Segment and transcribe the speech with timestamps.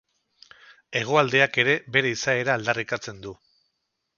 [1.01, 3.35] Hegoaldeak ere bere izaera aldarrikatzen du.